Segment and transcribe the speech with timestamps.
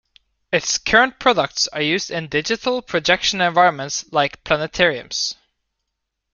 [0.51, 5.35] Its current products are used in digital projection environments like planetariums.